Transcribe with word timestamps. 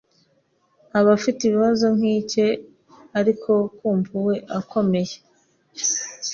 bafite 1.07 1.37
ikibazo 1.45 1.85
nk’icye, 1.97 2.47
ariko 3.19 3.51
akumva 3.67 4.13
we 4.27 4.35
akomeye 4.59 5.15